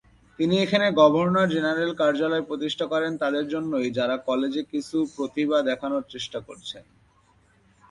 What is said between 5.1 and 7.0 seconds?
প্রতিভা দেখানোর চেষ্টা করেছেন।